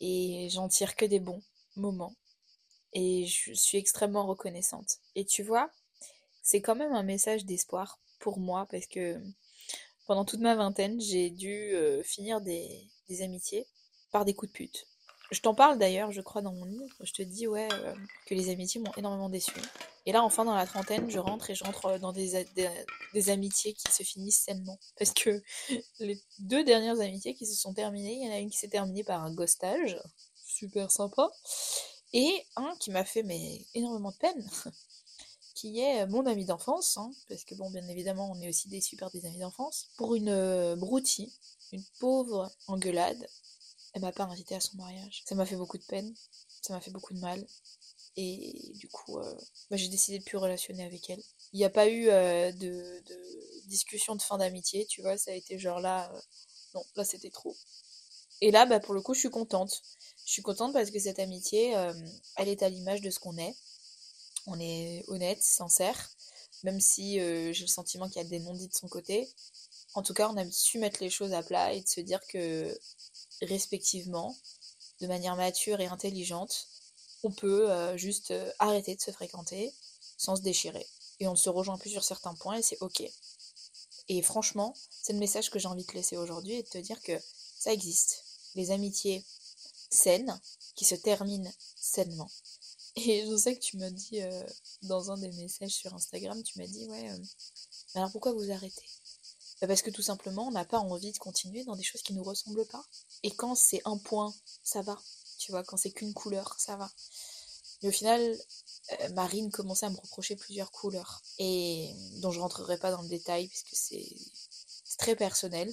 Et 0.00 0.48
j'en 0.50 0.68
tire 0.68 0.94
que 0.94 1.04
des 1.04 1.20
bons 1.20 1.42
moments. 1.76 2.14
Et 2.92 3.26
je 3.26 3.52
suis 3.54 3.78
extrêmement 3.78 4.26
reconnaissante. 4.26 4.98
Et 5.14 5.24
tu 5.24 5.42
vois, 5.42 5.70
c'est 6.42 6.60
quand 6.60 6.76
même 6.76 6.92
un 6.92 7.02
message 7.02 7.44
d'espoir 7.44 7.98
pour 8.20 8.38
moi 8.38 8.66
parce 8.70 8.86
que 8.86 9.20
pendant 10.06 10.24
toute 10.24 10.40
ma 10.40 10.54
vingtaine, 10.54 11.00
j'ai 11.00 11.30
dû 11.30 11.74
euh, 11.74 12.02
finir 12.02 12.40
des, 12.40 12.88
des 13.08 13.22
amitiés 13.22 13.66
par 14.10 14.24
des 14.24 14.34
coups 14.34 14.52
de 14.52 14.56
pute. 14.56 14.86
Je 15.30 15.40
t'en 15.40 15.54
parle 15.54 15.78
d'ailleurs, 15.78 16.10
je 16.10 16.22
crois, 16.22 16.40
dans 16.40 16.52
mon 16.52 16.64
livre. 16.64 16.96
Je 17.02 17.12
te 17.12 17.22
dis, 17.22 17.46
ouais, 17.46 17.68
euh, 17.72 17.94
que 18.26 18.34
les 18.34 18.48
amitiés 18.48 18.80
m'ont 18.80 18.92
énormément 18.96 19.28
déçu. 19.28 19.52
Et 20.06 20.12
là, 20.12 20.22
enfin, 20.22 20.46
dans 20.46 20.54
la 20.54 20.66
trentaine, 20.66 21.10
je 21.10 21.18
rentre 21.18 21.50
et 21.50 21.54
je 21.54 21.64
rentre 21.64 21.84
euh, 21.86 21.98
dans 21.98 22.12
des, 22.12 22.34
amitiés 23.28 23.74
qui 23.74 23.92
se 23.92 24.02
finissent 24.02 24.40
sainement. 24.40 24.78
Parce 24.98 25.12
que 25.12 25.42
les 26.00 26.18
deux 26.38 26.64
dernières 26.64 27.00
amitiés 27.00 27.34
qui 27.34 27.46
se 27.46 27.54
sont 27.54 27.74
terminées, 27.74 28.14
il 28.14 28.26
y 28.26 28.28
en 28.30 28.32
a 28.32 28.38
une 28.38 28.48
qui 28.48 28.56
s'est 28.56 28.68
terminée 28.68 29.04
par 29.04 29.22
un 29.22 29.34
ghostage, 29.34 30.00
super 30.46 30.90
sympa, 30.90 31.30
et 32.14 32.46
un 32.56 32.74
qui 32.80 32.90
m'a 32.90 33.04
fait 33.04 33.22
mais, 33.22 33.66
énormément 33.74 34.12
de 34.12 34.16
peine, 34.16 34.50
qui 35.54 35.80
est 35.80 36.06
mon 36.06 36.24
ami 36.24 36.46
d'enfance, 36.46 36.96
hein, 36.96 37.10
parce 37.28 37.44
que 37.44 37.54
bon, 37.54 37.70
bien 37.70 37.86
évidemment, 37.88 38.30
on 38.32 38.40
est 38.40 38.48
aussi 38.48 38.68
déçus 38.68 38.96
par 38.96 39.10
des 39.10 39.26
amis 39.26 39.40
d'enfance, 39.40 39.90
pour 39.98 40.14
une 40.14 40.30
euh, 40.30 40.74
broutie, 40.74 41.34
une 41.72 41.84
pauvre 42.00 42.50
engueulade 42.66 43.28
m'a 44.00 44.12
pas 44.12 44.24
invité 44.24 44.54
à 44.54 44.60
son 44.60 44.76
mariage. 44.76 45.22
Ça 45.26 45.34
m'a 45.34 45.46
fait 45.46 45.56
beaucoup 45.56 45.78
de 45.78 45.84
peine, 45.84 46.14
ça 46.62 46.72
m'a 46.72 46.80
fait 46.80 46.90
beaucoup 46.90 47.14
de 47.14 47.20
mal. 47.20 47.46
Et 48.20 48.72
du 48.74 48.88
coup, 48.88 49.18
euh, 49.18 49.38
bah, 49.70 49.76
j'ai 49.76 49.88
décidé 49.88 50.18
de 50.18 50.24
plus 50.24 50.38
relationner 50.38 50.84
avec 50.84 51.08
elle. 51.08 51.22
Il 51.52 51.58
n'y 51.58 51.64
a 51.64 51.70
pas 51.70 51.88
eu 51.88 52.08
euh, 52.08 52.50
de, 52.50 53.04
discussion 53.66 54.16
de 54.16 54.22
fin 54.22 54.38
d'amitié, 54.38 54.86
tu 54.86 55.02
vois, 55.02 55.16
ça 55.16 55.30
a 55.30 55.34
été 55.34 55.56
genre 55.56 55.78
là, 55.78 56.10
euh, 56.12 56.20
non, 56.74 56.84
là 56.96 57.04
c'était 57.04 57.30
trop. 57.30 57.56
Et 58.40 58.50
là, 58.50 58.66
bah, 58.66 58.80
pour 58.80 58.94
le 58.94 59.02
coup, 59.02 59.14
je 59.14 59.20
suis 59.20 59.30
contente. 59.30 59.82
Je 60.26 60.32
suis 60.32 60.42
contente 60.42 60.72
parce 60.72 60.90
que 60.90 60.98
cette 60.98 61.20
amitié, 61.20 61.74
elle 62.36 62.48
est 62.48 62.62
à 62.62 62.68
l'image 62.68 63.00
de 63.00 63.10
ce 63.10 63.18
qu'on 63.18 63.38
est. 63.38 63.54
On 64.46 64.58
est 64.60 65.04
honnête, 65.08 65.42
sincère, 65.42 66.10
même 66.64 66.80
si 66.80 67.14
j'ai 67.14 67.52
le 67.62 67.66
sentiment 67.66 68.08
qu'il 68.08 68.20
y 68.20 68.24
a 68.24 68.28
des 68.28 68.40
non-dits 68.40 68.68
de 68.68 68.74
son 68.74 68.88
côté. 68.88 69.28
En 69.94 70.02
tout 70.02 70.12
cas, 70.12 70.28
on 70.28 70.36
a 70.36 70.50
su 70.50 70.78
mettre 70.78 71.02
les 71.02 71.08
choses 71.10 71.32
à 71.32 71.42
plat 71.42 71.72
et 71.72 71.80
de 71.80 71.88
se 71.88 72.00
dire 72.00 72.20
que, 72.28 72.78
respectivement, 73.42 74.36
de 75.00 75.06
manière 75.06 75.36
mature 75.36 75.80
et 75.80 75.86
intelligente, 75.86 76.66
on 77.22 77.30
peut 77.30 77.70
euh, 77.70 77.96
juste 77.96 78.32
arrêter 78.58 78.94
de 78.94 79.00
se 79.00 79.10
fréquenter 79.10 79.72
sans 80.16 80.36
se 80.36 80.42
déchirer. 80.42 80.86
Et 81.20 81.28
on 81.28 81.36
se 81.36 81.48
rejoint 81.48 81.78
plus 81.78 81.90
sur 81.90 82.04
certains 82.04 82.34
points 82.34 82.56
et 82.56 82.62
c'est 82.62 82.80
ok. 82.80 83.02
Et 84.08 84.22
franchement, 84.22 84.74
c'est 85.02 85.12
le 85.12 85.18
message 85.18 85.50
que 85.50 85.58
j'ai 85.58 85.68
envie 85.68 85.82
de 85.82 85.88
te 85.88 85.94
laisser 85.94 86.16
aujourd'hui 86.16 86.54
et 86.54 86.62
de 86.62 86.68
te 86.68 86.78
dire 86.78 87.00
que 87.02 87.18
ça 87.58 87.72
existe. 87.72 88.24
Les 88.54 88.70
amitiés 88.70 89.24
saines 89.90 90.40
qui 90.74 90.84
se 90.84 90.94
terminent 90.94 91.52
sainement. 91.76 92.30
Et 92.96 93.26
je 93.26 93.36
sais 93.36 93.54
que 93.54 93.60
tu 93.60 93.76
m'as 93.76 93.90
dit 93.90 94.22
euh, 94.22 94.42
dans 94.82 95.10
un 95.10 95.18
des 95.18 95.30
messages 95.32 95.72
sur 95.72 95.94
Instagram, 95.94 96.42
tu 96.42 96.58
m'as 96.58 96.66
dit 96.66 96.86
ouais, 96.86 97.10
euh, 97.10 97.18
alors 97.94 98.10
pourquoi 98.10 98.32
vous 98.32 98.50
arrêtez? 98.50 98.86
Bah 99.60 99.66
Parce 99.66 99.82
que 99.82 99.90
tout 99.90 100.02
simplement, 100.02 100.48
on 100.48 100.52
n'a 100.52 100.64
pas 100.64 100.78
envie 100.78 101.12
de 101.12 101.18
continuer 101.18 101.64
dans 101.64 101.76
des 101.76 101.82
choses 101.82 102.02
qui 102.02 102.14
nous 102.14 102.22
ressemblent 102.22 102.66
pas. 102.66 102.84
Et 103.22 103.30
quand 103.34 103.54
c'est 103.54 103.82
un 103.84 103.98
point, 103.98 104.32
ça 104.62 104.82
va. 104.82 104.98
Tu 105.38 105.52
vois, 105.52 105.64
quand 105.64 105.76
c'est 105.76 105.90
qu'une 105.90 106.14
couleur, 106.14 106.54
ça 106.58 106.76
va. 106.76 106.90
Mais 107.82 107.88
au 107.88 107.92
final, 107.92 108.20
euh, 108.92 109.08
Marine 109.10 109.50
commençait 109.50 109.86
à 109.86 109.90
me 109.90 109.96
reprocher 109.96 110.36
plusieurs 110.36 110.70
couleurs. 110.70 111.22
Et 111.38 111.94
dont 112.16 112.30
je 112.30 112.40
rentrerai 112.40 112.78
pas 112.78 112.90
dans 112.90 113.02
le 113.02 113.08
détail 113.08 113.48
puisque 113.48 113.74
c'est 113.74 114.08
très 114.98 115.16
personnel. 115.16 115.72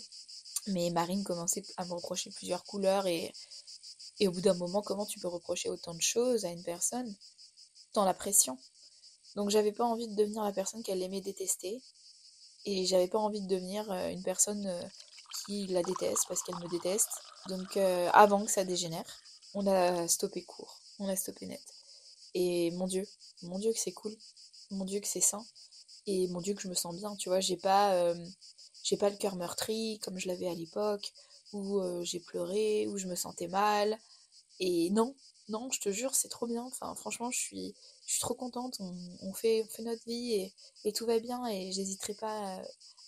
Mais 0.67 0.89
Marine 0.89 1.23
commençait 1.23 1.63
à 1.77 1.85
me 1.85 1.93
reprocher 1.93 2.31
plusieurs 2.31 2.63
couleurs 2.63 3.05
et, 3.05 3.31
et 4.19 4.27
au 4.27 4.31
bout 4.31 4.41
d'un 4.41 4.55
moment, 4.55 4.81
comment 4.81 5.05
tu 5.05 5.19
peux 5.19 5.27
reprocher 5.27 5.69
autant 5.69 5.93
de 5.93 6.01
choses 6.01 6.45
à 6.45 6.49
une 6.49 6.63
personne 6.63 7.15
dans 7.93 8.05
la 8.05 8.13
pression? 8.13 8.57
Donc 9.35 9.49
j'avais 9.49 9.71
pas 9.71 9.83
envie 9.83 10.07
de 10.07 10.15
devenir 10.15 10.43
la 10.43 10.53
personne 10.53 10.81
qu'elle 10.81 11.03
aimait 11.03 11.21
détester 11.21 11.81
et 12.65 12.85
j'avais 12.85 13.07
pas 13.07 13.19
envie 13.19 13.41
de 13.41 13.47
devenir 13.47 13.89
euh, 13.91 14.09
une 14.09 14.23
personne 14.23 14.65
euh, 14.65 14.81
qui 15.45 15.67
la 15.67 15.83
déteste 15.83 16.23
parce 16.27 16.41
qu'elle 16.41 16.55
me 16.55 16.69
déteste. 16.69 17.09
Donc 17.47 17.77
avant 17.77 18.43
que 18.43 18.51
ça 18.51 18.63
dégénère, 18.63 19.05
on 19.53 19.67
a 19.67 20.07
stoppé 20.07 20.43
court, 20.43 20.79
on 20.99 21.07
a 21.07 21.15
stoppé 21.15 21.45
net. 21.45 21.61
Et 22.33 22.71
mon 22.71 22.87
Dieu, 22.87 23.07
mon 23.43 23.59
Dieu 23.59 23.71
que 23.71 23.79
c'est 23.79 23.93
cool, 23.93 24.15
mon 24.71 24.85
Dieu 24.85 24.99
que 24.99 25.07
c'est 25.07 25.21
sain, 25.21 25.45
et 26.07 26.27
mon 26.27 26.41
Dieu 26.41 26.53
que 26.53 26.61
je 26.61 26.67
me 26.67 26.73
sens 26.73 26.95
bien, 26.95 27.15
tu 27.15 27.29
vois, 27.29 27.39
j'ai 27.39 27.57
pas, 27.57 27.93
euh, 27.93 28.13
pas 28.99 29.09
le 29.09 29.15
cœur 29.15 29.35
meurtri 29.35 29.99
comme 30.03 30.19
je 30.19 30.27
l'avais 30.27 30.47
à 30.47 30.53
l'époque, 30.53 31.13
où 31.53 31.79
euh, 31.79 32.03
j'ai 32.03 32.19
pleuré, 32.19 32.87
où 32.87 32.97
je 32.97 33.07
me 33.07 33.15
sentais 33.15 33.47
mal, 33.47 33.97
et 34.59 34.89
non, 34.91 35.15
non, 35.49 35.69
je 35.71 35.79
te 35.79 35.91
jure, 35.91 36.13
c'est 36.15 36.27
trop 36.27 36.47
bien, 36.47 36.63
enfin 36.63 36.93
franchement, 36.95 37.31
je 37.31 37.39
suis, 37.39 37.75
je 38.05 38.19
trop 38.19 38.33
contente, 38.33 38.79
on, 39.21 39.33
fait, 39.33 39.63
on 39.63 39.69
fait 39.69 39.83
notre 39.83 40.03
vie 40.05 40.51
et, 40.83 40.93
tout 40.93 41.05
va 41.05 41.19
bien, 41.19 41.45
et 41.47 41.71
j'hésiterai 41.71 42.15
pas 42.15 42.61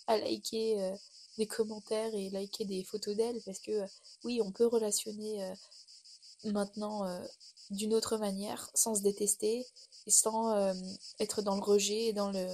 à, 0.06 0.16
liker 0.18 0.82
euh, 0.82 0.96
des 1.38 1.46
commentaires 1.46 2.14
et 2.14 2.30
liker 2.30 2.64
des 2.64 2.84
photos 2.84 3.16
d'elle, 3.16 3.40
parce 3.46 3.60
que 3.60 3.86
oui, 4.24 4.40
on 4.44 4.52
peut 4.52 4.66
relationner 4.66 5.52
maintenant 6.44 7.04
d'une 7.70 7.94
autre 7.94 8.16
manière, 8.16 8.70
sans 8.74 8.94
se 8.94 9.02
détester 9.02 9.66
et 10.06 10.10
sans 10.10 10.56
euh, 10.56 10.72
être 11.20 11.42
dans 11.42 11.54
le 11.54 11.62
rejet 11.62 12.06
et 12.06 12.12
dans, 12.12 12.30
le, 12.30 12.46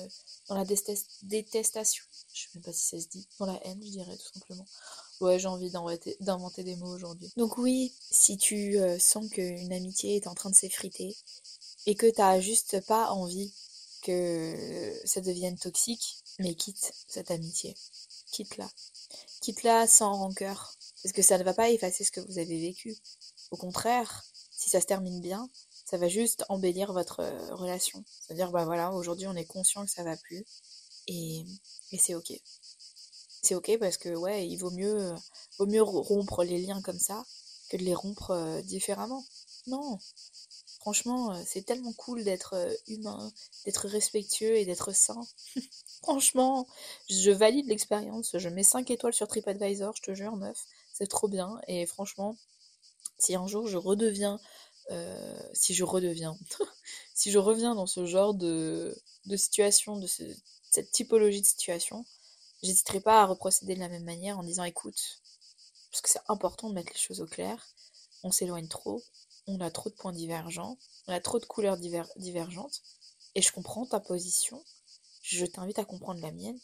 dans 0.49 0.57
la 0.57 0.65
détestation. 0.65 2.05
Je 2.33 2.43
sais 2.43 2.49
même 2.55 2.65
pas 2.65 2.73
si 2.73 2.83
ça 2.85 3.01
se 3.01 3.09
dit. 3.09 3.27
Dans 3.39 3.47
la 3.47 3.65
haine, 3.65 3.81
je 3.83 3.91
dirais 3.91 4.17
tout 4.17 4.33
simplement. 4.35 4.67
Ouais, 5.21 5.39
j'ai 5.39 5.47
envie 5.47 5.71
d'inventer 5.71 6.65
des 6.65 6.77
mots 6.77 6.93
aujourd'hui. 6.93 7.33
Donc 7.37 7.57
oui, 7.59 7.95
si 8.11 8.37
tu 8.37 8.77
euh, 8.79 8.99
sens 8.99 9.31
qu'une 9.31 9.73
amitié 9.73 10.17
est 10.17 10.27
en 10.27 10.35
train 10.35 10.51
de 10.51 10.57
s'effriter 10.57 11.17
et 11.87 11.95
que 11.95 12.11
t'as 12.11 12.41
juste 12.41 12.85
pas 12.87 13.11
envie 13.13 13.53
que 14.03 15.01
ça 15.05 15.21
devienne 15.21 15.57
toxique, 15.57 16.17
mais 16.41 16.55
quitte 16.55 16.93
cette 17.07 17.31
amitié. 17.31 17.77
Quitte-la. 18.35 18.69
Quitte-la 19.43 19.87
sans 19.87 20.13
rancœur. 20.13 20.75
Parce 21.05 21.13
que 21.13 21.23
ça 21.23 21.39
ne 21.39 21.45
va 21.45 21.55
pas 21.55 21.71
effacer 21.71 22.03
ce 22.03 22.11
que 22.11 22.21
vous 22.21 22.39
avez 22.39 22.61
vécu. 22.61 22.97
Au 23.53 23.57
contraire, 23.57 24.25
si 24.51 24.69
ça 24.71 24.81
se 24.81 24.87
termine 24.87 25.21
bien, 25.21 25.49
ça 25.85 25.99
va 25.99 26.09
juste 26.09 26.45
embellir 26.49 26.93
votre 26.93 27.21
euh, 27.21 27.55
relation. 27.55 28.05
C'est-à-dire, 28.21 28.51
bah 28.51 28.65
voilà, 28.65 28.91
aujourd'hui 28.93 29.29
on 29.29 29.37
est 29.37 29.45
conscient 29.45 29.85
que 29.85 29.91
ça 29.93 30.03
va 30.03 30.17
plus 30.17 30.45
et, 31.07 31.45
c'est 31.97 32.17
ok. 32.17 32.33
C'est 33.41 33.55
ok 33.55 33.79
parce 33.79 33.99
que 33.99 34.09
ouais, 34.09 34.49
il 34.49 34.57
vaut 34.57 34.73
mieux, 34.73 35.13
euh, 35.13 35.17
vaut 35.59 35.67
mieux 35.67 35.83
rompre 35.83 36.43
les 36.43 36.59
liens 36.59 36.83
comme 36.83 36.99
ça 36.99 37.23
que 37.69 37.77
de 37.77 37.85
les 37.85 37.95
rompre 37.95 38.33
euh, 38.33 38.63
différemment. 38.63 39.25
Non, 39.69 40.01
franchement, 40.85 41.35
c'est 41.47 41.63
tellement 41.63 41.95
cool 41.95 42.25
d'être 42.25 42.55
humain, 42.89 43.33
d'être 43.65 43.89
respectueux 43.89 44.57
et 44.57 44.67
d'être 44.67 44.95
sain. 44.95 45.19
franchement, 46.03 46.67
je 47.09 47.31
valide 47.31 47.69
l'expérience. 47.69 48.37
Je 48.37 48.49
mets 48.51 48.63
5 48.63 48.91
étoiles 48.91 49.15
sur 49.15 49.27
TripAdvisor, 49.27 49.97
je 49.97 50.03
te 50.03 50.15
jure, 50.15 50.37
meuf. 50.37 50.67
C'est 50.93 51.07
trop 51.07 51.27
bien. 51.27 51.59
Et 51.69 51.87
franchement, 51.87 52.37
si 53.19 53.35
un 53.35 53.47
jour 53.47 53.67
je 53.67 53.79
redeviens, 53.79 54.39
euh, 54.91 55.41
si 55.55 55.73
je 55.73 55.85
redeviens, 55.85 56.37
reviens 57.37 57.75
dans 57.75 57.87
ce 57.87 58.05
genre 58.05 58.35
de, 58.35 58.95
de 59.25 59.37
situation, 59.39 59.97
de 59.97 60.07
cette 60.07 60.91
typologie 60.93 61.41
de 61.41 61.47
situation, 61.47 62.05
j'hésiterai 62.63 63.01
pas 63.01 63.23
à 63.23 63.27
reprocéder 63.27 63.75
de 63.75 63.81
la 63.81 63.89
même 63.89 64.05
manière 64.05 64.39
en 64.39 64.43
disant 64.43 64.65
écoute, 64.65 65.23
parce 65.91 66.03
que 66.03 66.11
c'est 66.11 66.21
important 66.29 66.69
de 66.69 66.75
mettre 66.75 66.93
les 66.93 66.99
choses 66.99 67.23
au 67.23 67.27
clair, 67.27 67.67
on 68.23 68.31
s'éloigne 68.31 68.69
trop, 68.69 69.03
on 69.47 69.61
a 69.61 69.71
trop 69.71 69.91
de 69.91 69.95
points 69.95 70.13
divergents, 70.13 70.79
on 71.07 71.13
a 71.13 71.21
trop 71.21 71.39
de 71.39 71.45
couleurs 71.45 71.79
divergentes, 72.17 72.83
et 73.35 73.43
je 73.43 73.53
comprends 73.53 73.87
ta 73.87 74.01
position, 74.01 74.63
je 75.23 75.45
t'invite 75.47 75.79
à 75.79 75.85
comprendre 75.85 76.21
la 76.21 76.33
mienne. 76.33 76.59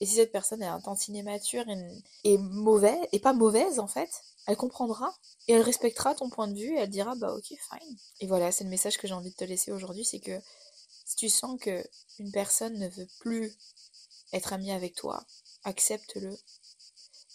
Et 0.00 0.06
si 0.06 0.16
cette 0.16 0.32
personne 0.32 0.62
est 0.62 0.66
un 0.66 0.80
tantinet 0.80 1.22
mature 1.22 1.66
et, 1.68 2.02
et 2.24 2.38
mauvaise, 2.38 3.06
et 3.12 3.18
pas 3.18 3.32
mauvaise 3.32 3.78
en 3.78 3.86
fait, 3.86 4.10
elle 4.46 4.56
comprendra 4.56 5.14
et 5.48 5.54
elle 5.54 5.62
respectera 5.62 6.14
ton 6.14 6.28
point 6.28 6.48
de 6.48 6.54
vue 6.54 6.74
et 6.74 6.80
elle 6.80 6.90
dira 6.90 7.14
bah 7.14 7.34
ok 7.34 7.46
fine. 7.46 7.96
Et 8.20 8.26
voilà, 8.26 8.52
c'est 8.52 8.64
le 8.64 8.70
message 8.70 8.98
que 8.98 9.06
j'ai 9.06 9.14
envie 9.14 9.30
de 9.30 9.36
te 9.36 9.44
laisser 9.44 9.72
aujourd'hui, 9.72 10.04
c'est 10.04 10.20
que 10.20 10.38
si 11.06 11.16
tu 11.16 11.28
sens 11.28 11.58
que 11.60 11.84
une 12.18 12.32
personne 12.32 12.78
ne 12.78 12.88
veut 12.88 13.08
plus 13.20 13.56
être 14.32 14.52
amie 14.52 14.72
avec 14.72 14.94
toi, 14.94 15.24
accepte-le. 15.64 16.36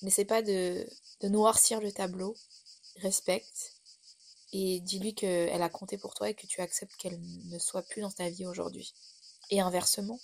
N'essaie 0.02 0.26
pas 0.26 0.42
de, 0.42 0.88
de 1.22 1.28
noircir 1.28 1.80
le 1.80 1.92
tableau, 1.92 2.36
respecte 2.98 3.71
et 4.54 4.80
dis-lui 4.82 5.14
qu'elle 5.14 5.62
a 5.62 5.70
compté 5.70 5.98
pour 5.98 6.14
toi 6.14 6.30
et 6.30 6.34
que 6.34 6.48
tu 6.48 6.62
acceptes 6.62 6.96
qu'elle 6.98 7.20
ne 7.22 7.60
soit 7.60 7.84
plus 7.84 8.02
dans 8.02 8.12
ta 8.12 8.30
vie 8.30 8.46
aujourd'hui. 8.46 8.94
Et 9.50 9.62
inversement, 9.62 10.20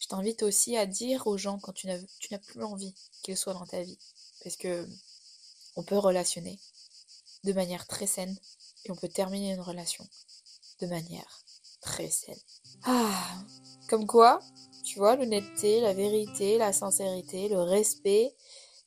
je 0.00 0.08
t'invite 0.08 0.42
aussi 0.42 0.76
à 0.76 0.86
dire 0.86 1.26
aux 1.26 1.38
gens 1.38 1.58
quand 1.58 1.72
tu 1.72 1.86
n'as 1.86 2.38
plus 2.38 2.62
envie 2.62 2.94
qu'ils 3.22 3.36
soient 3.36 3.54
dans 3.54 3.66
ta 3.66 3.82
vie. 3.82 3.98
Parce 4.42 4.56
que 4.56 4.86
on 5.76 5.82
peut 5.82 5.98
relationner 5.98 6.58
de 7.44 7.52
manière 7.52 7.86
très 7.86 8.06
saine 8.06 8.36
et 8.84 8.90
on 8.90 8.96
peut 8.96 9.08
terminer 9.08 9.52
une 9.52 9.60
relation 9.60 10.06
de 10.80 10.86
manière 10.86 11.40
très 11.80 12.10
saine. 12.10 12.38
Ah, 12.84 13.44
comme 13.88 14.06
quoi, 14.06 14.40
tu 14.84 14.98
vois, 14.98 15.16
l'honnêteté, 15.16 15.80
la 15.80 15.94
vérité, 15.94 16.58
la 16.58 16.72
sincérité, 16.72 17.48
le 17.48 17.62
respect, 17.62 18.34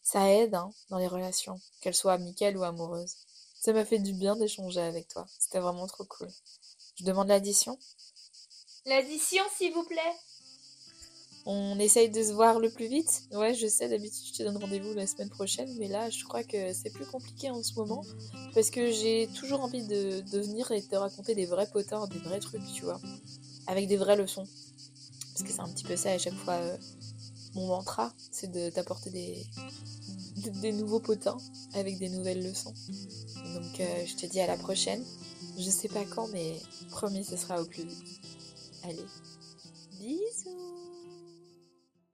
ça 0.04 0.30
aide 0.32 0.56
hein, 0.56 0.72
dans 0.90 0.98
les 0.98 1.08
relations, 1.08 1.60
qu'elles 1.82 1.96
soient 1.96 2.14
amicales 2.14 2.58
ou 2.58 2.64
amoureuses. 2.64 3.16
Ça 3.60 3.74
m'a 3.74 3.84
fait 3.84 4.00
du 4.00 4.14
bien 4.14 4.36
d'échanger 4.36 4.80
avec 4.80 5.08
toi. 5.10 5.28
C'était 5.38 5.60
vraiment 5.60 5.86
trop 5.86 6.06
cool. 6.06 6.30
Je 6.96 7.04
demande 7.04 7.28
l'addition 7.28 7.78
L'addition, 8.86 9.44
s'il 9.58 9.74
vous 9.74 9.84
plaît. 9.84 10.16
On 11.46 11.78
essaye 11.80 12.10
de 12.10 12.22
se 12.24 12.32
voir 12.32 12.60
le 12.60 12.70
plus 12.70 12.88
vite. 12.88 13.24
Ouais, 13.32 13.54
je 13.54 13.68
sais, 13.68 13.90
d'habitude 13.90 14.26
je 14.26 14.38
te 14.38 14.44
donne 14.44 14.58
rendez-vous 14.58 14.94
la 14.94 15.08
semaine 15.08 15.30
prochaine, 15.30 15.74
mais 15.78 15.88
là 15.88 16.10
je 16.10 16.24
crois 16.26 16.44
que 16.44 16.74
c'est 16.74 16.90
plus 16.90 17.06
compliqué 17.06 17.50
en 17.50 17.64
ce 17.64 17.74
moment 17.74 18.04
parce 18.54 18.70
que 18.70 18.92
j'ai 18.92 19.28
toujours 19.36 19.62
envie 19.62 19.86
de, 19.88 20.22
venir 20.38 20.70
et 20.72 20.82
de 20.82 20.86
te 20.86 20.96
raconter 20.96 21.36
des 21.36 21.46
vrais 21.46 21.68
potins, 21.68 22.06
des 22.08 22.20
vrais 22.20 22.40
trucs, 22.40 22.66
tu 22.74 22.84
vois, 22.84 23.00
avec 23.68 23.88
des 23.88 23.98
vraies 23.98 24.18
leçons. 24.18 24.48
Parce 25.34 25.44
que 25.44 25.52
c'est 25.52 25.62
un 25.62 25.70
petit 25.70 25.86
peu 25.86 25.96
ça 25.96 26.12
à 26.12 26.18
chaque 26.18 26.36
fois 26.36 26.56
euh, 26.56 26.78
mon 27.56 27.68
mantra, 27.68 28.14
c'est 28.32 28.52
de 28.52 28.70
t'apporter 28.70 29.10
des, 29.10 29.46
des 30.62 30.72
nouveaux 30.72 31.00
potins 31.00 31.38
avec 31.74 31.98
des 31.98 32.10
nouvelles 32.10 32.44
leçons. 32.44 32.74
Donc 33.54 33.80
euh, 33.80 34.06
je 34.06 34.16
te 34.16 34.26
dis 34.26 34.40
à 34.40 34.48
la 34.48 34.58
prochaine. 34.58 35.04
Je 35.58 35.70
sais 35.70 35.90
pas 35.90 36.06
quand, 36.06 36.28
mais 36.28 36.56
promis, 36.92 37.24
ce 37.24 37.36
sera 37.36 37.62
au 37.62 37.66
plus 37.66 37.84
vite. 37.84 38.22
Allez, 38.84 39.06
bisous 40.00 40.69